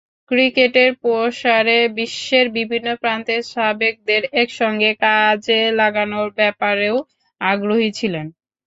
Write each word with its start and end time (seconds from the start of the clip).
ক্রিকেটের 0.31 0.91
প্রসারে 1.01 1.77
বিশ্বের 1.97 2.45
বিভিন্ন 2.57 2.89
প্রান্তে 3.01 3.35
সাবেকদের 3.51 4.21
একসঙ্গে 4.35 4.91
কাজে 5.03 5.59
লাগানোর 5.79 6.29
ব্যাপারেও 6.39 6.95
আগ্রহী 7.41 7.89
ছিলেন। 7.99 8.25